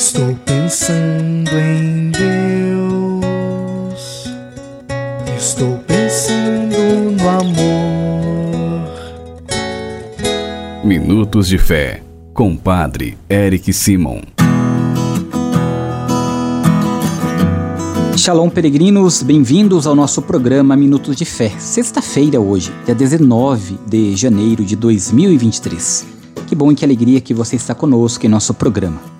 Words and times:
Estou 0.00 0.34
pensando 0.46 1.50
em 1.58 2.10
Deus. 2.10 3.20
Estou 5.36 5.76
pensando 5.86 6.74
no 7.18 7.28
amor. 7.28 8.88
Minutos 10.82 11.48
de 11.48 11.58
Fé, 11.58 12.02
com 12.32 12.56
Padre 12.56 13.18
Eric 13.28 13.70
Simon. 13.74 14.22
Shalom, 18.16 18.48
peregrinos, 18.48 19.22
bem-vindos 19.22 19.86
ao 19.86 19.94
nosso 19.94 20.22
programa 20.22 20.74
Minutos 20.76 21.14
de 21.14 21.26
Fé. 21.26 21.50
Sexta-feira, 21.58 22.40
hoje, 22.40 22.72
dia 22.86 22.94
19 22.94 23.78
de 23.86 24.16
janeiro 24.16 24.64
de 24.64 24.76
2023. 24.76 26.06
Que 26.48 26.54
bom 26.54 26.72
e 26.72 26.74
que 26.74 26.86
alegria 26.86 27.20
que 27.20 27.34
você 27.34 27.56
está 27.56 27.74
conosco 27.74 28.24
em 28.24 28.30
nosso 28.30 28.54
programa. 28.54 29.19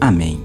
Amém. 0.00 0.40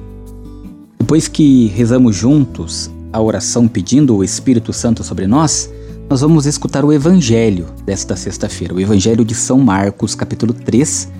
Depois 0.99 1.27
que 1.27 1.67
rezamos 1.67 2.15
juntos 2.15 2.89
a 3.11 3.21
oração 3.21 3.67
pedindo 3.67 4.15
o 4.15 4.23
Espírito 4.23 4.73
Santo 4.73 5.03
sobre 5.03 5.27
nós, 5.27 5.69
nós 6.09 6.21
vamos 6.21 6.45
escutar 6.45 6.83
o 6.83 6.91
Evangelho 6.91 7.67
desta 7.85 8.15
sexta-feira, 8.15 8.73
o 8.73 8.79
Evangelho 8.79 9.23
de 9.23 9.35
São 9.35 9.59
Marcos, 9.59 10.15
capítulo 10.15 10.53
3, 10.53 11.11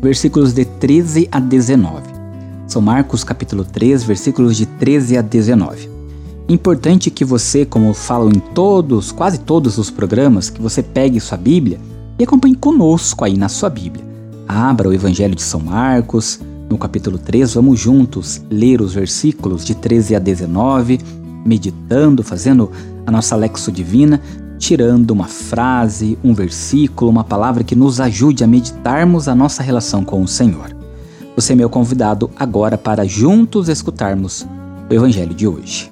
versículos 0.00 0.54
de 0.54 0.64
13 0.64 1.28
a 1.32 1.40
19. 1.40 2.02
São 2.66 2.80
Marcos 2.80 3.24
capítulo 3.24 3.64
3, 3.64 4.04
versículos 4.04 4.56
de 4.56 4.66
13 4.66 5.16
a 5.16 5.22
19. 5.22 5.90
Importante 6.48 7.10
que 7.10 7.24
você, 7.24 7.66
como 7.66 7.92
falo 7.92 8.28
em 8.28 8.38
todos, 8.38 9.10
quase 9.10 9.38
todos 9.40 9.78
os 9.78 9.90
programas, 9.90 10.48
que 10.48 10.62
você 10.62 10.82
pegue 10.82 11.20
sua 11.20 11.38
Bíblia 11.38 11.80
e 12.18 12.24
acompanhe 12.24 12.54
conosco 12.54 13.24
aí 13.24 13.36
na 13.36 13.48
sua 13.48 13.68
Bíblia. 13.68 14.04
Abra 14.46 14.88
o 14.88 14.92
Evangelho 14.92 15.34
de 15.34 15.42
São 15.42 15.60
Marcos, 15.60 16.40
no 16.70 16.78
capítulo 16.78 17.18
3, 17.18 17.54
vamos 17.54 17.80
juntos 17.80 18.40
ler 18.48 18.80
os 18.80 18.94
versículos 18.94 19.64
de 19.64 19.74
13 19.74 20.14
a 20.14 20.20
19, 20.20 21.00
meditando, 21.44 22.22
fazendo 22.22 22.70
a 23.04 23.10
nossa 23.10 23.34
lexo 23.34 23.72
divina, 23.72 24.22
tirando 24.56 25.10
uma 25.10 25.26
frase, 25.26 26.16
um 26.22 26.32
versículo, 26.32 27.10
uma 27.10 27.24
palavra 27.24 27.64
que 27.64 27.74
nos 27.74 28.00
ajude 28.00 28.44
a 28.44 28.46
meditarmos 28.46 29.26
a 29.26 29.34
nossa 29.34 29.64
relação 29.64 30.04
com 30.04 30.22
o 30.22 30.28
Senhor. 30.28 30.76
Você 31.34 31.54
é 31.54 31.56
meu 31.56 31.68
convidado 31.68 32.30
agora 32.36 32.78
para 32.78 33.04
juntos 33.04 33.68
escutarmos 33.68 34.46
o 34.88 34.94
Evangelho 34.94 35.34
de 35.34 35.48
hoje. 35.48 35.90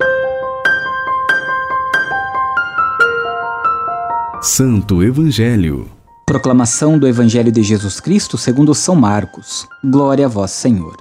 Santo 4.41 5.03
Evangelho. 5.03 5.98
Proclamação 6.29 6.99
do 6.99 7.09
Evangelho 7.09 7.51
de 7.51 7.63
Jesus 7.63 8.01
Cristo 8.01 8.37
segundo 8.37 8.75
São 8.75 8.95
Marcos. 8.95 9.67
Glória 9.83 10.27
a 10.27 10.29
vós, 10.29 10.51
Senhor. 10.51 10.99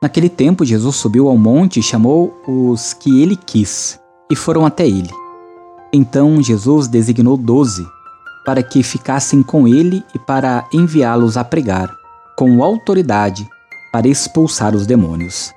Naquele 0.00 0.30
tempo, 0.30 0.64
Jesus 0.64 0.96
subiu 0.96 1.28
ao 1.28 1.36
monte 1.36 1.80
e 1.80 1.82
chamou 1.82 2.34
os 2.48 2.94
que 2.94 3.20
ele 3.20 3.36
quis, 3.36 4.00
e 4.30 4.34
foram 4.34 4.64
até 4.64 4.86
ele. 4.86 5.10
Então 5.92 6.42
Jesus 6.42 6.88
designou 6.88 7.36
doze, 7.36 7.86
para 8.46 8.62
que 8.62 8.82
ficassem 8.82 9.42
com 9.42 9.68
ele 9.68 10.02
e 10.14 10.18
para 10.18 10.66
enviá-los 10.72 11.36
a 11.36 11.44
pregar, 11.44 11.94
com 12.34 12.64
autoridade, 12.64 13.46
para 13.92 14.08
expulsar 14.08 14.74
os 14.74 14.86
demônios. 14.86 15.52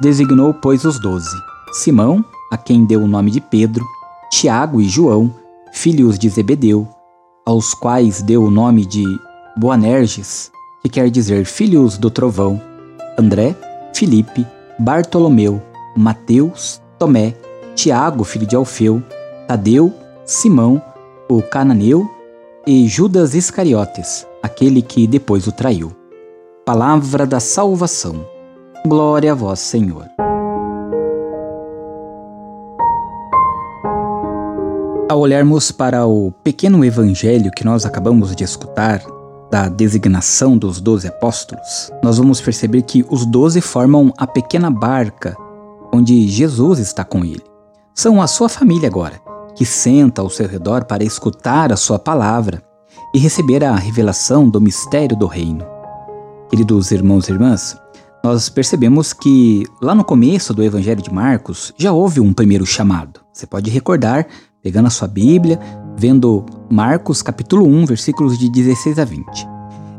Designou, 0.00 0.54
pois, 0.54 0.86
os 0.86 0.98
doze: 0.98 1.36
Simão, 1.74 2.24
a 2.50 2.56
quem 2.56 2.86
deu 2.86 3.02
o 3.02 3.06
nome 3.06 3.30
de 3.30 3.42
Pedro, 3.42 3.84
Tiago 4.30 4.80
e 4.80 4.88
João, 4.88 5.30
filhos 5.74 6.18
de 6.18 6.30
Zebedeu, 6.30 6.88
aos 7.44 7.74
quais 7.74 8.22
deu 8.22 8.44
o 8.44 8.50
nome 8.50 8.86
de 8.86 9.04
Boanerges, 9.56 10.50
que 10.82 10.88
quer 10.88 11.10
dizer 11.10 11.44
filhos 11.44 11.98
do 11.98 12.10
trovão, 12.10 12.60
André, 13.18 13.54
Filipe, 13.94 14.46
Bartolomeu, 14.78 15.62
Mateus, 15.96 16.80
Tomé, 16.98 17.34
Tiago, 17.74 18.24
filho 18.24 18.46
de 18.46 18.56
Alfeu, 18.56 19.02
Tadeu, 19.46 19.92
Simão, 20.24 20.82
o 21.28 21.42
cananeu 21.42 22.10
e 22.66 22.86
Judas 22.88 23.34
Iscariotes, 23.34 24.26
aquele 24.42 24.82
que 24.82 25.06
depois 25.06 25.46
o 25.46 25.52
traiu. 25.52 25.92
Palavra 26.64 27.26
da 27.26 27.40
salvação. 27.40 28.26
Glória 28.86 29.32
a 29.32 29.34
vós, 29.34 29.60
Senhor. 29.60 30.06
Ao 35.14 35.20
olharmos 35.20 35.70
para 35.70 36.04
o 36.04 36.32
pequeno 36.42 36.84
evangelho 36.84 37.52
que 37.52 37.64
nós 37.64 37.86
acabamos 37.86 38.34
de 38.34 38.42
escutar, 38.42 39.00
da 39.48 39.68
designação 39.68 40.58
dos 40.58 40.80
doze 40.80 41.06
apóstolos, 41.06 41.92
nós 42.02 42.18
vamos 42.18 42.40
perceber 42.40 42.82
que 42.82 43.06
os 43.08 43.24
doze 43.24 43.60
formam 43.60 44.12
a 44.18 44.26
pequena 44.26 44.72
barca 44.72 45.36
onde 45.92 46.26
Jesus 46.26 46.80
está 46.80 47.04
com 47.04 47.24
ele. 47.24 47.44
São 47.94 48.20
a 48.20 48.26
sua 48.26 48.48
família 48.48 48.88
agora, 48.88 49.22
que 49.54 49.64
senta 49.64 50.20
ao 50.20 50.28
seu 50.28 50.48
redor 50.48 50.84
para 50.84 51.04
escutar 51.04 51.72
a 51.72 51.76
sua 51.76 52.00
palavra 52.00 52.60
e 53.14 53.18
receber 53.20 53.62
a 53.62 53.76
revelação 53.76 54.48
do 54.50 54.60
mistério 54.60 55.16
do 55.16 55.28
reino. 55.28 55.64
Queridos 56.50 56.90
irmãos 56.90 57.28
e 57.28 57.32
irmãs, 57.32 57.76
nós 58.24 58.48
percebemos 58.48 59.12
que 59.12 59.62
lá 59.80 59.94
no 59.94 60.02
começo 60.02 60.52
do 60.52 60.64
Evangelho 60.64 61.02
de 61.02 61.14
Marcos 61.14 61.72
já 61.78 61.92
houve 61.92 62.18
um 62.18 62.32
primeiro 62.32 62.66
chamado. 62.66 63.20
Você 63.32 63.46
pode 63.46 63.70
recordar, 63.70 64.26
pegando 64.64 64.86
a 64.86 64.90
sua 64.90 65.06
Bíblia, 65.06 65.60
vendo 65.94 66.42
Marcos 66.70 67.20
capítulo 67.20 67.66
1, 67.66 67.84
versículos 67.84 68.38
de 68.38 68.50
16 68.50 68.98
a 68.98 69.04
20. 69.04 69.24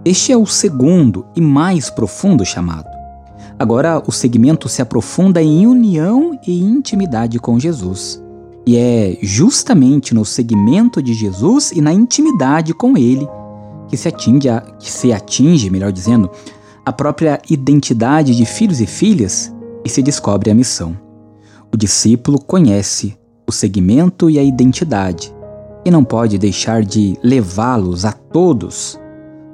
Este 0.03 0.31
é 0.31 0.38
o 0.38 0.48
segundo 0.48 1.24
e 1.36 1.40
mais 1.40 1.92
profundo 1.92 2.44
chamado. 2.44 2.88
Agora 3.59 4.02
o 4.08 4.12
segmento 4.12 4.68
se 4.68 4.81
aprofunda 4.81 5.42
em 5.42 5.68
união 5.68 6.38
e 6.48 6.59
intimidade 6.64 7.38
com 7.38 7.59
Jesus. 7.59 8.20
E 8.66 8.75
é 8.75 9.20
justamente 9.22 10.16
no 10.16 10.25
segmento 10.25 11.00
de 11.00 11.14
Jesus 11.14 11.72
e 11.72 11.80
na 11.80 11.94
intimidade 11.94 12.74
com 12.74 12.98
ele 12.98 13.28
que 13.88 13.96
se 13.96 14.08
atinge, 14.08 14.50
a, 14.50 14.62
que 14.62 14.92
se 14.92 15.14
atinge, 15.14 15.70
melhor 15.70 15.92
dizendo, 15.92 16.28
a 16.84 16.92
própria 16.92 17.40
identidade 17.48 18.36
de 18.36 18.46
filhos 18.48 18.81
e 18.81 18.88
filhas 18.88 19.54
e 19.86 19.90
se 19.90 20.02
descobre 20.02 20.50
a 20.50 20.56
missão. 20.56 20.98
O 21.72 21.78
discípulo 21.78 22.42
conhece 22.42 23.16
o 23.47 23.51
segmento 23.51 24.30
e 24.30 24.39
a 24.39 24.44
identidade 24.44 25.33
e 25.86 25.92
não 25.92 26.03
pode 26.03 26.38
deixar 26.38 26.83
de 26.83 27.18
levá-los 27.24 28.06
a 28.06 28.12
todos. 28.12 29.00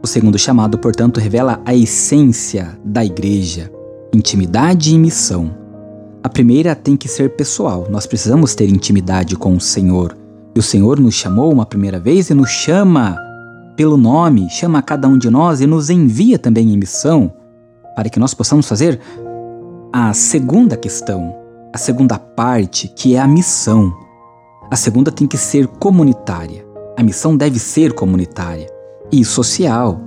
O 0.01 0.07
segundo 0.07 0.39
chamado, 0.39 0.77
portanto, 0.77 1.19
revela 1.19 1.61
a 1.65 1.75
essência 1.75 2.79
da 2.83 3.03
igreja, 3.03 3.69
intimidade 4.13 4.95
e 4.95 4.97
missão. 4.97 5.55
A 6.23 6.29
primeira 6.29 6.73
tem 6.73 6.95
que 6.95 7.07
ser 7.07 7.35
pessoal, 7.35 7.88
nós 7.89 8.05
precisamos 8.05 8.55
ter 8.55 8.69
intimidade 8.69 9.35
com 9.35 9.55
o 9.55 9.61
Senhor. 9.61 10.17
E 10.55 10.59
o 10.59 10.63
Senhor 10.63 10.99
nos 10.99 11.15
chamou 11.15 11.51
uma 11.51 11.65
primeira 11.65 11.99
vez 11.99 12.29
e 12.29 12.33
nos 12.33 12.49
chama 12.49 13.17
pelo 13.75 13.97
nome, 13.97 14.49
chama 14.49 14.79
a 14.79 14.81
cada 14.81 15.07
um 15.07 15.17
de 15.17 15.29
nós 15.29 15.61
e 15.61 15.67
nos 15.67 15.89
envia 15.89 16.39
também 16.39 16.71
em 16.71 16.77
missão 16.77 17.33
para 17.95 18.09
que 18.09 18.19
nós 18.19 18.33
possamos 18.33 18.67
fazer 18.67 18.99
a 19.91 20.13
segunda 20.13 20.77
questão, 20.77 21.35
a 21.73 21.77
segunda 21.77 22.19
parte, 22.19 22.89
que 22.89 23.15
é 23.15 23.19
a 23.19 23.27
missão. 23.27 23.95
A 24.69 24.75
segunda 24.75 25.12
tem 25.12 25.25
que 25.25 25.38
ser 25.38 25.68
comunitária. 25.68 26.65
A 26.97 27.03
missão 27.03 27.35
deve 27.38 27.59
ser 27.59 27.94
comunitária 27.94 28.68
e 29.12 29.23
social. 29.23 30.00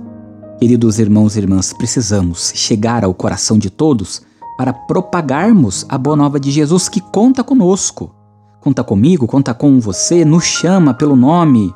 Queridos 0.59 0.99
irmãos 0.99 1.35
e 1.35 1.39
irmãs, 1.39 1.73
precisamos 1.73 2.51
chegar 2.55 3.03
ao 3.03 3.13
coração 3.13 3.57
de 3.57 3.69
todos 3.69 4.21
para 4.57 4.71
propagarmos 4.73 5.85
a 5.89 5.97
boa 5.97 6.15
nova 6.15 6.39
de 6.39 6.51
Jesus 6.51 6.87
que 6.87 7.01
conta 7.01 7.43
conosco. 7.43 8.13
Conta 8.61 8.83
comigo, 8.83 9.27
conta 9.27 9.53
com 9.53 9.79
você, 9.79 10.23
nos 10.23 10.43
chama 10.43 10.93
pelo 10.93 11.15
nome, 11.15 11.73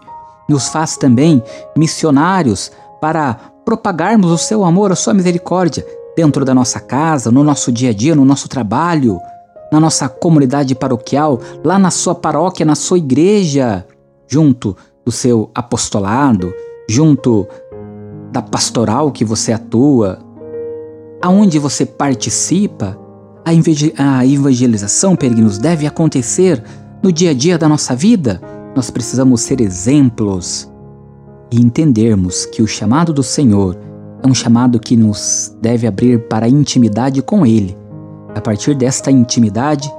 nos 0.48 0.70
faz 0.70 0.98
também 0.98 1.44
missionários 1.76 2.72
para 3.02 3.34
propagarmos 3.66 4.32
o 4.32 4.38
seu 4.38 4.64
amor, 4.64 4.92
a 4.92 4.96
sua 4.96 5.14
misericórdia 5.14 5.86
dentro 6.16 6.46
da 6.46 6.54
nossa 6.54 6.80
casa, 6.80 7.32
no 7.32 7.44
nosso 7.44 7.72
dia 7.72 7.90
a 7.90 7.94
dia, 7.94 8.16
no 8.16 8.26
nosso 8.26 8.48
trabalho, 8.48 9.20
na 9.72 9.80
nossa 9.80 10.10
comunidade 10.10 10.74
paroquial, 10.76 11.40
lá 11.64 11.78
na 11.78 11.92
sua 11.92 12.16
paróquia, 12.16 12.66
na 12.66 12.76
sua 12.76 12.98
igreja, 12.98 13.86
junto 14.28 14.76
do 15.06 15.12
seu 15.12 15.50
apostolado, 15.54 16.54
junto 16.88 17.48
da 18.32 18.42
pastoral 18.42 19.12
que 19.12 19.26
você 19.26 19.52
atua, 19.52 20.20
aonde 21.22 21.60
você 21.60 21.86
participa, 21.86 22.98
a 23.98 24.26
evangelização, 24.26 25.16
peregrinos, 25.16 25.58
deve 25.58 25.88
acontecer 25.88 26.64
no 27.02 27.12
dia 27.12 27.32
a 27.32 27.34
dia 27.34 27.58
da 27.58 27.68
nossa 27.68 27.96
vida. 27.96 28.40
Nós 28.76 28.92
precisamos 28.92 29.42
ser 29.42 29.60
exemplos 29.60 30.72
e 31.52 31.60
entendermos 31.60 32.46
que 32.46 32.62
o 32.62 32.68
chamado 32.68 33.12
do 33.12 33.24
Senhor 33.24 33.76
é 34.22 34.28
um 34.28 34.36
chamado 34.36 34.80
que 34.80 34.96
nos 34.96 35.56
deve 35.62 35.88
abrir 35.88 36.28
para 36.28 36.46
a 36.46 36.50
intimidade 36.50 37.22
com 37.22 37.46
Ele. 37.46 37.76
A 38.36 38.42
partir 38.42 38.76
desta 38.76 39.10
intimidade, 39.10 39.92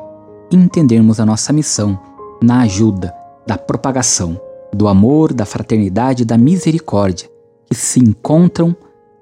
entendermos 0.50 1.20
a 1.20 1.26
nossa 1.26 1.52
missão 1.52 1.98
na 2.42 2.62
ajuda, 2.62 3.14
da 3.46 3.58
propagação, 3.58 4.40
do 4.72 4.86
amor, 4.86 5.32
da 5.32 5.44
fraternidade, 5.44 6.24
da 6.24 6.38
misericórdia, 6.38 7.28
que 7.68 7.76
se 7.76 8.00
encontram 8.00 8.74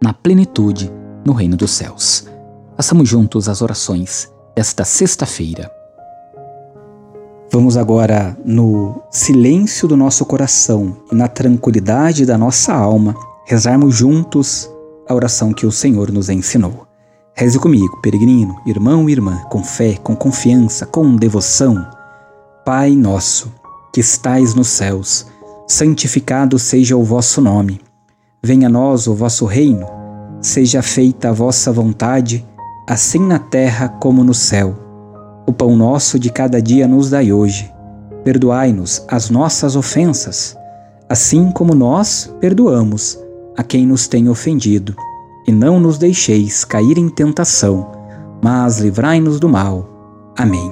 na 0.03 0.13
plenitude 0.13 0.93
no 1.25 1.33
reino 1.33 1.57
dos 1.57 1.71
céus. 1.71 2.27
Façamos 2.77 3.09
juntos 3.09 3.49
as 3.49 3.63
orações 3.63 4.33
desta 4.55 4.85
sexta-feira. 4.85 5.71
Vamos 7.51 7.77
agora, 7.77 8.37
no 8.45 9.03
silêncio 9.11 9.89
do 9.89 9.97
nosso 9.97 10.25
coração 10.27 10.97
e 11.11 11.15
na 11.15 11.29
tranquilidade 11.29 12.27
da 12.27 12.37
nossa 12.37 12.75
alma, 12.75 13.15
rezarmos 13.47 13.95
juntos 13.95 14.71
a 15.09 15.15
oração 15.15 15.53
que 15.53 15.65
o 15.65 15.73
Senhor 15.73 16.13
nos 16.13 16.29
ensinou. 16.29 16.88
Reze 17.39 17.59
comigo, 17.59 17.97
peregrino, 18.03 18.57
irmão 18.67 19.09
e 19.09 19.13
irmã, 19.13 19.39
com 19.49 19.63
fé, 19.63 19.97
com 20.03 20.17
confiança, 20.17 20.85
com 20.85 21.15
devoção. 21.15 21.87
Pai 22.65 22.91
nosso, 22.91 23.53
que 23.95 24.01
estais 24.01 24.55
nos 24.55 24.67
céus, 24.69 25.27
santificado 25.67 26.59
seja 26.59 26.97
o 26.97 27.05
vosso 27.05 27.41
nome. 27.41 27.81
Venha 28.43 28.67
a 28.67 28.71
nós 28.71 29.07
o 29.07 29.15
vosso 29.15 29.47
reino 29.47 29.87
Seja 30.41 30.83
feita 30.83 31.31
a 31.31 31.33
vossa 31.33 31.73
vontade, 31.73 32.47
assim 32.87 33.19
na 33.19 33.41
terra 33.41 33.89
como 33.89 34.23
no 34.23 34.33
céu. 34.33 34.75
O 35.49 35.53
pão 35.53 35.77
nosso 35.77 36.17
de 36.17 36.31
cada 36.31 36.63
dia 36.63 36.87
nos 36.87 37.11
dai 37.11 37.33
hoje. 37.33 37.73
Perdoai-nos 38.23 39.05
as 39.09 39.31
nossas 39.31 39.75
ofensas, 39.75 40.57
assim 41.09 41.51
como 41.51 41.75
nós 41.75 42.33
perdoamos 42.41 43.19
a 43.57 43.65
quem 43.65 43.85
nos 43.85 44.07
tem 44.07 44.29
ofendido. 44.29 44.95
E 45.49 45.53
não 45.53 45.81
nos 45.81 45.99
deixeis 45.99 46.65
cair 46.65 46.99
em 46.99 47.09
tentação, 47.09 47.91
mas 48.41 48.79
livrai-nos 48.79 49.41
do 49.41 49.49
mal. 49.49 50.33
Amém. 50.37 50.71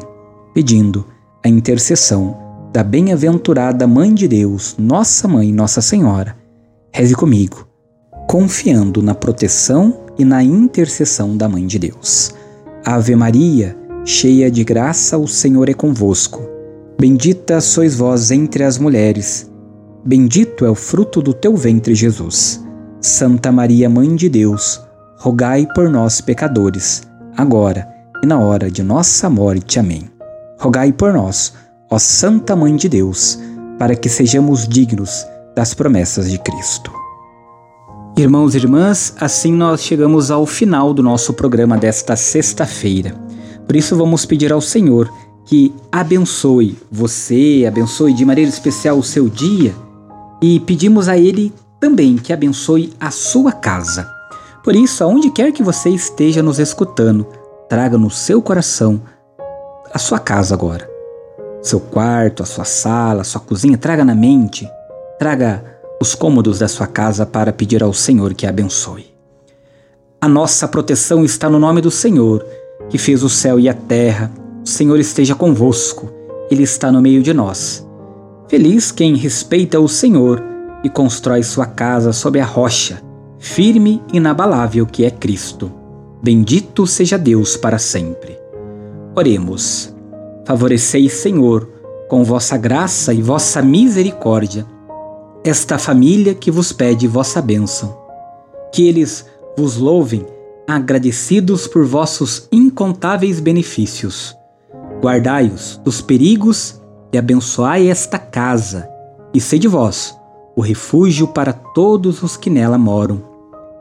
Pedindo 0.54 1.04
a 1.44 1.48
intercessão 1.48 2.36
da 2.72 2.84
bem-aventurada 2.84 3.88
Mãe 3.88 4.14
de 4.14 4.28
Deus, 4.28 4.76
Nossa 4.78 5.26
Mãe, 5.26 5.52
Nossa 5.52 5.80
Senhora. 5.80 6.36
Reze 6.92 7.16
comigo 7.16 7.66
confiando 8.26 9.00
na 9.00 9.14
proteção 9.14 9.94
e 10.18 10.24
na 10.24 10.42
intercessão 10.42 11.36
da 11.36 11.48
Mãe 11.48 11.66
de 11.66 11.78
Deus. 11.78 12.34
Ave 12.84 13.14
Maria, 13.14 13.76
cheia 14.04 14.50
de 14.50 14.64
graça, 14.64 15.16
o 15.16 15.28
Senhor 15.28 15.68
é 15.68 15.74
convosco. 15.74 16.42
Bendita 16.98 17.60
sois 17.60 17.94
vós 17.94 18.30
entre 18.30 18.64
as 18.64 18.78
mulheres. 18.78 19.50
Bendito 20.04 20.64
é 20.64 20.70
o 20.70 20.74
fruto 20.74 21.22
do 21.22 21.32
teu 21.32 21.56
ventre, 21.56 21.94
Jesus. 21.94 22.65
Santa 23.00 23.52
Maria, 23.52 23.88
Mãe 23.88 24.16
de 24.16 24.28
Deus, 24.28 24.80
rogai 25.18 25.66
por 25.74 25.88
nós, 25.90 26.20
pecadores, 26.20 27.02
agora 27.36 27.86
e 28.22 28.26
na 28.26 28.38
hora 28.38 28.70
de 28.70 28.82
nossa 28.82 29.28
morte. 29.28 29.78
Amém. 29.78 30.10
Rogai 30.58 30.92
por 30.92 31.12
nós, 31.12 31.52
ó 31.90 31.98
Santa 31.98 32.56
Mãe 32.56 32.74
de 32.74 32.88
Deus, 32.88 33.38
para 33.78 33.94
que 33.94 34.08
sejamos 34.08 34.66
dignos 34.66 35.26
das 35.54 35.74
promessas 35.74 36.30
de 36.30 36.38
Cristo. 36.38 36.90
Irmãos 38.16 38.54
e 38.54 38.58
irmãs, 38.58 39.14
assim 39.20 39.52
nós 39.52 39.82
chegamos 39.82 40.30
ao 40.30 40.46
final 40.46 40.94
do 40.94 41.02
nosso 41.02 41.34
programa 41.34 41.76
desta 41.76 42.16
sexta-feira. 42.16 43.14
Por 43.66 43.76
isso 43.76 43.94
vamos 43.94 44.24
pedir 44.24 44.52
ao 44.52 44.60
Senhor 44.60 45.12
que 45.44 45.72
abençoe 45.92 46.76
você, 46.90 47.64
abençoe 47.68 48.12
de 48.12 48.24
maneira 48.24 48.48
especial 48.50 48.98
o 48.98 49.02
seu 49.02 49.28
dia 49.28 49.74
e 50.42 50.58
pedimos 50.60 51.08
a 51.08 51.16
Ele 51.16 51.52
também 51.80 52.16
que 52.16 52.32
abençoe 52.32 52.92
a 52.98 53.10
sua 53.10 53.52
casa. 53.52 54.10
Por 54.64 54.74
isso, 54.74 55.04
aonde 55.04 55.30
quer 55.30 55.52
que 55.52 55.62
você 55.62 55.90
esteja 55.90 56.42
nos 56.42 56.58
escutando, 56.58 57.26
traga 57.68 57.96
no 57.96 58.10
seu 58.10 58.42
coração 58.42 59.00
a 59.92 59.98
sua 59.98 60.18
casa 60.18 60.54
agora. 60.54 60.88
Seu 61.62 61.80
quarto, 61.80 62.42
a 62.42 62.46
sua 62.46 62.64
sala, 62.64 63.22
a 63.22 63.24
sua 63.24 63.40
cozinha, 63.40 63.78
traga 63.78 64.04
na 64.04 64.14
mente, 64.14 64.68
traga 65.18 65.64
os 66.00 66.14
cômodos 66.14 66.58
da 66.58 66.68
sua 66.68 66.86
casa 66.86 67.24
para 67.24 67.52
pedir 67.52 67.82
ao 67.82 67.92
Senhor 67.92 68.34
que 68.34 68.46
a 68.46 68.50
abençoe. 68.50 69.14
A 70.20 70.28
nossa 70.28 70.66
proteção 70.66 71.24
está 71.24 71.48
no 71.48 71.58
nome 71.58 71.80
do 71.80 71.90
Senhor, 71.90 72.44
que 72.88 72.98
fez 72.98 73.22
o 73.22 73.28
céu 73.28 73.60
e 73.60 73.68
a 73.68 73.74
terra. 73.74 74.30
O 74.64 74.68
Senhor 74.68 74.98
esteja 74.98 75.34
convosco, 75.34 76.10
Ele 76.50 76.62
está 76.62 76.90
no 76.90 77.00
meio 77.00 77.22
de 77.22 77.32
nós. 77.32 77.86
Feliz 78.48 78.90
quem 78.90 79.16
respeita 79.16 79.78
o 79.80 79.88
Senhor 79.88 80.55
e 80.86 80.88
constrói 80.88 81.42
sua 81.42 81.66
casa 81.66 82.12
sob 82.12 82.38
a 82.38 82.44
rocha, 82.44 83.02
firme 83.40 84.00
e 84.12 84.18
inabalável 84.18 84.86
que 84.86 85.04
é 85.04 85.10
Cristo. 85.10 85.72
Bendito 86.22 86.86
seja 86.86 87.18
Deus 87.18 87.56
para 87.56 87.76
sempre. 87.76 88.38
Oremos. 89.16 89.92
Favoreceis, 90.46 91.12
Senhor, 91.14 91.68
com 92.08 92.22
vossa 92.22 92.56
graça 92.56 93.12
e 93.12 93.20
vossa 93.20 93.60
misericórdia, 93.60 94.64
esta 95.42 95.76
família 95.76 96.36
que 96.36 96.52
vos 96.52 96.72
pede 96.72 97.08
vossa 97.08 97.42
bênção. 97.42 97.98
Que 98.72 98.86
eles 98.86 99.26
vos 99.58 99.76
louvem, 99.76 100.24
agradecidos 100.68 101.66
por 101.66 101.84
vossos 101.84 102.46
incontáveis 102.52 103.40
benefícios. 103.40 104.36
Guardai-os 105.02 105.80
dos 105.84 106.00
perigos 106.00 106.80
e 107.12 107.18
abençoai 107.18 107.88
esta 107.88 108.20
casa, 108.20 108.88
e 109.34 109.40
sede 109.40 109.66
vós 109.66 110.15
o 110.56 110.62
refúgio 110.62 111.28
para 111.28 111.52
todos 111.52 112.22
os 112.22 112.34
que 112.34 112.48
nela 112.48 112.78
moram. 112.78 113.22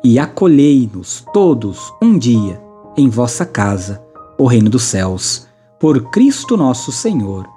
E 0.03 0.19
acolhei-nos 0.19 1.25
todos 1.33 1.93
um 2.01 2.17
dia 2.17 2.61
em 2.97 3.09
vossa 3.09 3.45
casa, 3.45 4.03
o 4.37 4.45
reino 4.45 4.69
dos 4.69 4.83
céus, 4.83 5.47
por 5.79 6.11
Cristo 6.11 6.57
nosso 6.57 6.91
Senhor. 6.91 7.47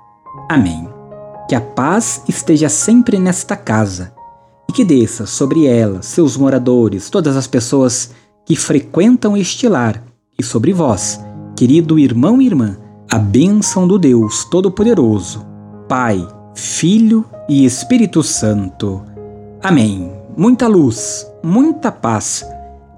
Amém. 0.49 0.89
Que 1.49 1.55
a 1.55 1.61
paz 1.61 2.23
esteja 2.29 2.69
sempre 2.69 3.19
nesta 3.19 3.57
casa 3.57 4.13
e 4.69 4.73
que 4.73 4.85
desça 4.85 5.27
sobre 5.27 5.67
ela, 5.67 6.01
seus 6.01 6.37
moradores, 6.37 7.11
todas 7.11 7.37
as 7.37 7.47
pessoas 7.47 8.13
que 8.47 8.55
frequentam 8.55 9.37
este 9.37 9.69
lar 9.69 10.03
e 10.39 10.43
sobre 10.43 10.73
vós, 10.73 11.21
querido 11.57 11.99
irmão 11.99 12.41
e 12.41 12.47
irmã, 12.47 12.79
a 13.11 13.19
bênção 13.19 13.89
do 13.89 13.99
Deus 13.99 14.45
Todo-Poderoso, 14.45 15.45
Pai, 15.89 16.27
Filho 16.55 17.25
e 17.49 17.65
Espírito 17.65 18.23
Santo. 18.23 19.08
Amém. 19.63 20.13
Muita 20.37 20.69
luz, 20.69 21.27
muita 21.43 21.91
paz, 21.91 22.45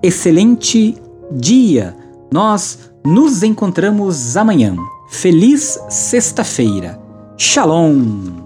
excelente 0.03 0.97
dia. 1.33 1.97
Nós 2.31 2.91
nos 3.05 3.43
encontramos 3.43 4.37
amanhã. 4.37 4.77
Feliz 5.09 5.79
sexta-feira. 5.89 7.01
Shalom! 7.39 8.40